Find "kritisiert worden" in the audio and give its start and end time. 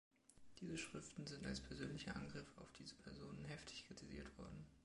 3.87-4.65